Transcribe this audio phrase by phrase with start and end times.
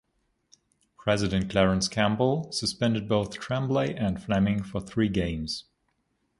[0.97, 5.65] President Clarence Campbell suspended both Tremblay and Fleming for three games.